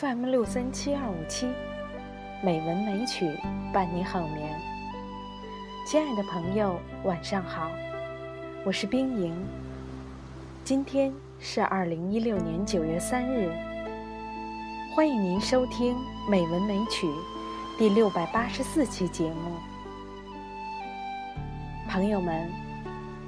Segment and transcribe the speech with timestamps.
[0.00, 1.46] FM 六三七二五七，
[2.42, 3.30] 美文美曲
[3.74, 4.58] 伴你好眠。
[5.86, 7.70] 亲爱的朋友，晚上好，
[8.64, 9.34] 我是冰莹。
[10.64, 13.52] 今天是二零一六年九月三日，
[14.96, 15.94] 欢迎您收听
[16.28, 17.06] 《美文美曲》
[17.78, 19.56] 第六百八十四期节目。
[21.88, 22.50] 朋友们，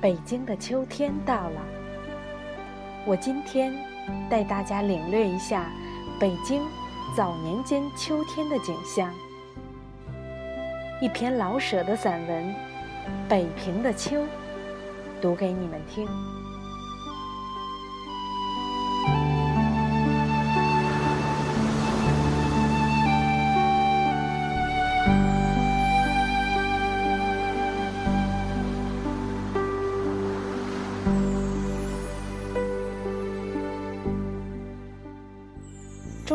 [0.01, 1.61] 北京的秋天到了，
[3.05, 3.73] 我今天
[4.31, 5.71] 带大家领略一下。
[6.21, 6.63] 北京
[7.17, 9.13] 早年间秋天的景象，
[11.01, 12.45] 一篇老舍的散文
[13.29, 14.23] 《北平的秋》，
[15.21, 16.07] 读给你们听。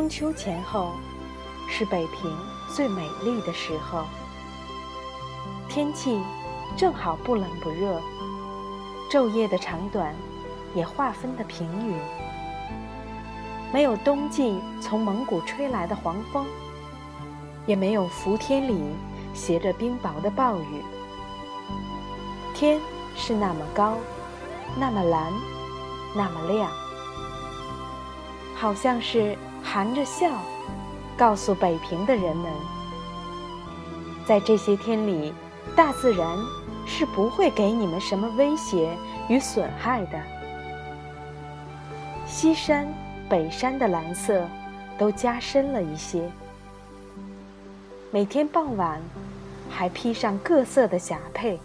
[0.09, 0.93] 秋前后，
[1.67, 2.35] 是北平
[2.73, 4.05] 最美丽的时候。
[5.69, 6.19] 天气
[6.75, 8.02] 正好不冷不热，
[9.11, 10.15] 昼夜的长短
[10.73, 11.95] 也划分的平匀，
[13.71, 16.45] 没有冬季从蒙古吹来的黄风，
[17.67, 18.81] 也没有伏天里
[19.35, 20.83] 携着冰雹的暴雨。
[22.55, 22.81] 天
[23.15, 23.95] 是那么高，
[24.76, 25.31] 那么蓝，
[26.15, 26.70] 那么亮，
[28.55, 29.37] 好像是。
[29.64, 30.31] 含着笑，
[31.17, 32.52] 告诉北平的人们，
[34.25, 35.33] 在这些天里，
[35.75, 36.37] 大自然
[36.86, 38.97] 是不会给你们什么威胁
[39.27, 40.20] 与损害的。
[42.25, 42.87] 西山、
[43.30, 44.47] 北山的蓝色
[44.97, 46.30] 都加深了一些，
[48.11, 48.99] 每天傍晚
[49.70, 51.59] 还披上各色的霞帔。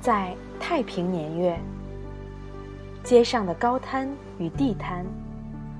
[0.00, 1.58] 在太平年月。
[3.04, 5.06] 街上的高摊与地摊，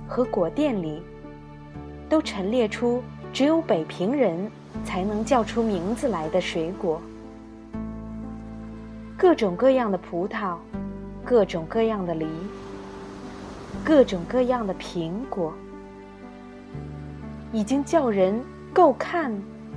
[0.07, 1.03] 和果店里，
[2.09, 3.03] 都陈列出
[3.33, 4.51] 只有北平人
[4.83, 7.01] 才能叫出名字来的水果，
[9.17, 10.57] 各种各样的葡萄，
[11.23, 12.27] 各种各样的梨，
[13.85, 15.53] 各种各样的苹果，
[17.53, 18.41] 已经叫人
[18.73, 19.31] 够看、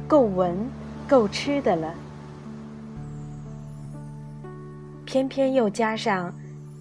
[0.07, 0.57] 够闻、
[1.05, 1.93] 够吃的了，
[5.03, 6.33] 偏偏又加上。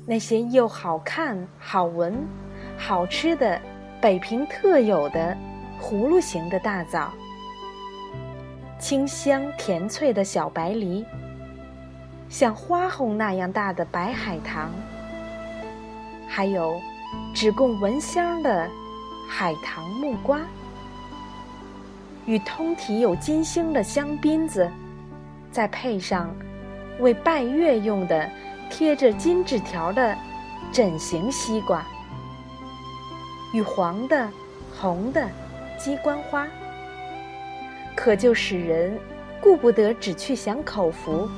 [0.07, 2.27] 那些又好看、好闻、
[2.77, 3.61] 好吃的
[4.01, 5.37] 北平特有的
[5.81, 7.13] 葫芦形的大枣，
[8.79, 11.05] 清香甜脆的小白梨，
[12.29, 14.71] 像花红那样大的白海棠，
[16.27, 16.81] 还有
[17.33, 18.69] 只供闻香的
[19.29, 20.41] 海棠木瓜，
[22.27, 24.69] 与通体有金星的香槟子，
[25.53, 26.35] 再配上
[26.99, 28.29] 为拜月用的。
[28.71, 30.17] 贴着金纸条的
[30.73, 31.85] 枕形西瓜，
[33.53, 34.31] 与黄的、
[34.81, 35.29] 红的
[35.77, 36.47] 鸡冠花，
[37.97, 38.97] 可就使人
[39.43, 41.29] 顾不得只去享口福，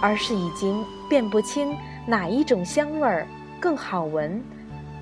[0.00, 1.76] 而是已经辨不清
[2.06, 3.26] 哪一种香味儿
[3.60, 4.42] 更好闻，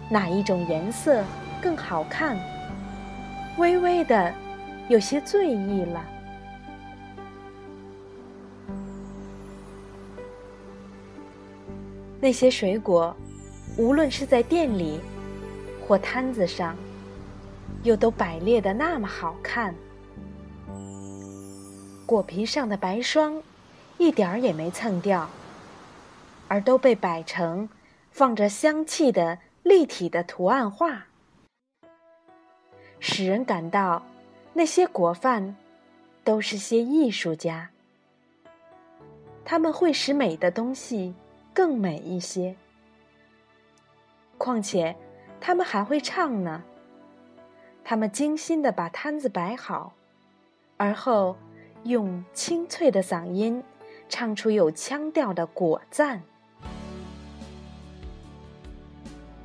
[0.09, 1.23] 哪一种颜色
[1.61, 2.37] 更好看，
[3.59, 4.33] 微微的
[4.89, 6.03] 有些醉意了。
[12.21, 13.17] 那些水果，
[13.77, 15.01] 无论是在店里
[15.87, 16.77] 或摊子上，
[17.85, 19.75] 又都摆列的那么好看。
[22.05, 23.41] 果皮上的白霜，
[23.99, 25.31] 一点儿也没蹭掉，
[26.49, 27.69] 而都被摆成
[28.11, 31.07] 放着香气的立体的图案画，
[32.99, 34.03] 使人感到
[34.55, 35.55] 那些果贩
[36.25, 37.69] 都是些艺术家，
[39.45, 41.15] 他们会使美的东西。
[41.59, 42.55] 更美一些。
[44.39, 44.95] 况且，
[45.41, 46.63] 他们还会唱呢。
[47.83, 49.93] 他们精心的把摊子摆好，
[50.77, 51.37] 而后
[51.83, 53.61] 用清脆的嗓音
[54.09, 56.23] 唱出有腔调的果赞。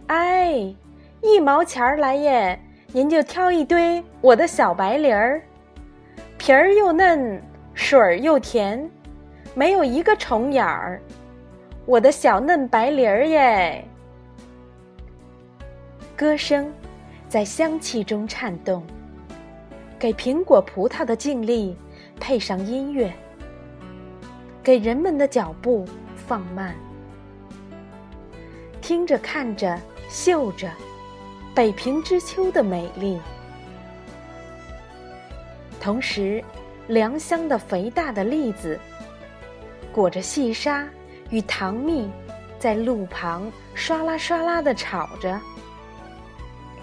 [0.05, 0.71] 哎，
[1.19, 5.41] 一毛钱儿来耶，您就挑一堆我的小白梨儿，
[6.37, 7.41] 皮儿又嫩，
[7.73, 8.87] 水儿又甜，
[9.55, 11.01] 没有一个虫眼儿。
[11.85, 13.85] 我的小嫩白梨儿耶！
[16.15, 16.71] 歌声
[17.27, 18.81] 在香气中颤动，
[19.99, 21.75] 给苹果、葡萄的静谧
[22.21, 23.13] 配上音乐，
[24.63, 25.85] 给人们的脚步
[26.15, 26.73] 放慢。
[28.79, 29.77] 听着、看着、
[30.07, 30.71] 嗅着，
[31.53, 33.19] 北平之秋的美丽。
[35.81, 36.41] 同时，
[36.87, 38.79] 良香的肥大的栗子，
[39.91, 40.87] 裹着细沙。
[41.29, 42.09] 与糖蜜，
[42.59, 45.39] 在路旁唰啦唰啦的炒着，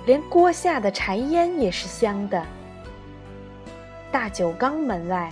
[0.06, 2.44] 连锅下的柴烟也是香的。
[4.10, 5.30] 大酒缸门外，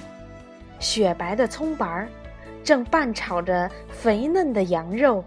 [0.78, 2.08] 雪白的葱白儿
[2.62, 5.24] 正拌炒着肥嫩的羊肉。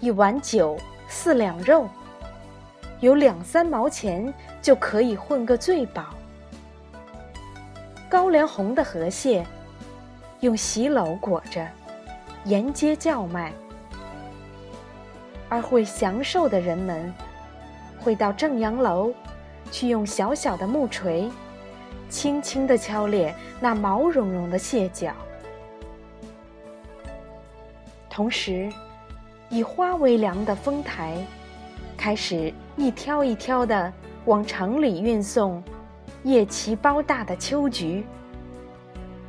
[0.00, 0.76] 一碗酒
[1.08, 1.88] 四两肉，
[3.00, 6.06] 有两三毛钱就可以混个醉饱。
[8.08, 9.46] 高粱红的河蟹，
[10.40, 11.66] 用席篓裹着，
[12.48, 13.52] 沿街叫卖。
[15.50, 17.12] 而会享受的人们，
[18.00, 19.12] 会到正阳楼，
[19.70, 21.30] 去用小小的木锤。
[22.10, 25.12] 轻轻地敲裂那毛茸茸的蟹脚，
[28.08, 28.72] 同时，
[29.50, 31.18] 以花为粮的丰台
[31.98, 33.92] 开始一挑一挑地
[34.24, 35.62] 往城里运送
[36.22, 38.06] 叶奇包大的秋菊，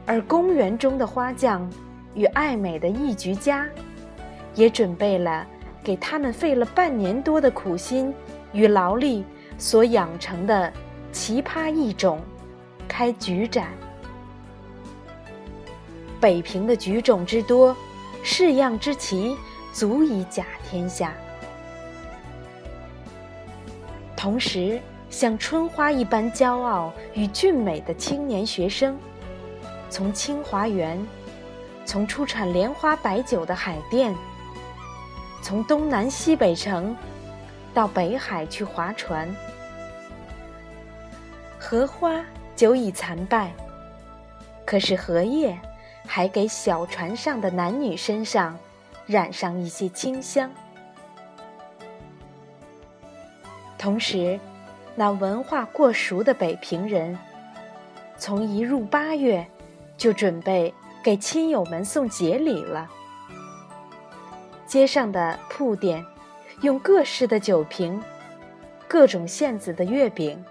[0.06, 1.69] 而公园中的花匠
[2.19, 3.66] 与爱美的艺菊家
[4.54, 5.48] 也准备了
[5.81, 8.13] 给他们费了半年多的苦心
[8.51, 9.24] 与劳力
[9.57, 10.71] 所养成的
[11.13, 12.19] 奇葩异种。
[12.89, 13.69] 开菊展，
[16.19, 17.74] 北平的菊种之多，
[18.24, 19.38] 式样之奇，
[19.71, 21.13] 足以甲天下。
[24.18, 28.98] 同时，像春花一般骄傲与俊美的青年学生，
[29.89, 31.00] 从清华园，
[31.89, 34.15] 从出产莲花白酒的海淀，
[35.41, 36.95] 从东南西北城，
[37.74, 39.27] 到北海去划船，
[41.57, 42.24] 荷花。
[42.56, 43.51] 久已残败，
[44.65, 45.57] 可是荷叶
[46.06, 48.56] 还给小船上的男女身上
[49.07, 50.51] 染上一些清香。
[53.80, 54.38] 同时，
[54.94, 57.18] 那文化过熟的北平人，
[58.18, 59.47] 从一入八月
[59.97, 60.74] 就准备
[61.04, 62.90] 给亲友们送节礼了。
[64.66, 66.06] 街上的铺店
[66.62, 68.01] 用各式的酒瓶、
[68.88, 70.44] 各种馅子的月饼，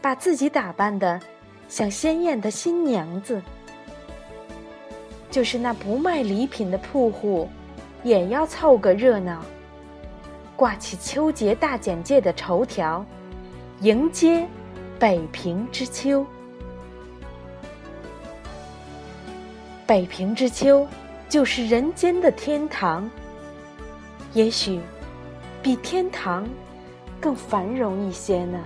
[0.00, 1.20] 把自己打扮的。
[1.68, 3.42] 像鲜艳的新娘子，
[5.30, 7.46] 就是那不卖礼品的铺户，
[8.02, 9.42] 也要凑个热闹，
[10.56, 13.04] 挂起秋节大简介的绸条，
[13.82, 14.48] 迎接
[14.98, 16.24] 北平之秋。
[19.88, 20.86] 北平之秋，
[21.30, 23.10] 就是人间的天堂，
[24.34, 24.78] 也许
[25.62, 26.46] 比天堂
[27.18, 28.60] 更繁荣一些呢。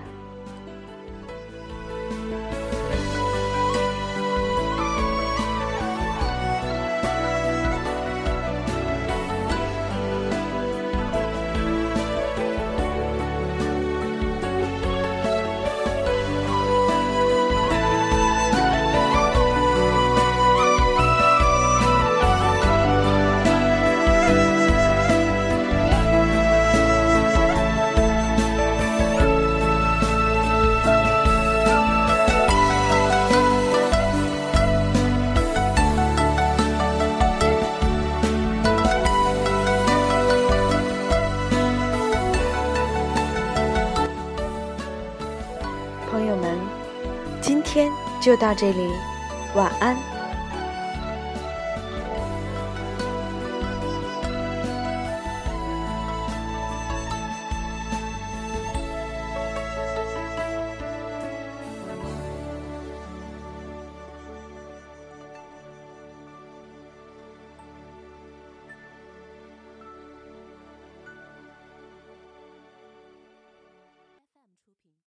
[48.23, 48.89] 就到这里，
[49.57, 50.12] 晚安。